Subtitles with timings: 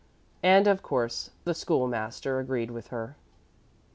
[0.41, 3.17] And of course the School master agreed with her.